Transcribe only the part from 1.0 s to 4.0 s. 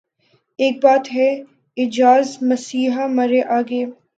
ہے اعجاز مسیحا مرے آگے